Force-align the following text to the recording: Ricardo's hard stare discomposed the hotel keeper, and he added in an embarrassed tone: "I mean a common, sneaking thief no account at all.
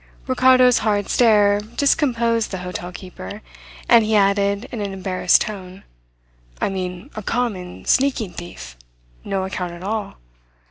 Ricardo's 0.25 0.79
hard 0.79 1.09
stare 1.09 1.59
discomposed 1.59 2.49
the 2.49 2.57
hotel 2.65 2.91
keeper, 2.91 3.43
and 3.87 4.03
he 4.03 4.15
added 4.15 4.67
in 4.71 4.81
an 4.81 4.93
embarrassed 4.93 5.41
tone: 5.41 5.83
"I 6.59 6.69
mean 6.69 7.11
a 7.15 7.21
common, 7.21 7.85
sneaking 7.85 8.33
thief 8.33 8.75
no 9.23 9.43
account 9.43 9.73
at 9.73 9.83
all. 9.83 10.17